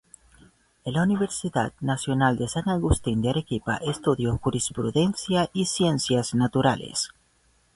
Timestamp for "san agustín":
2.47-3.21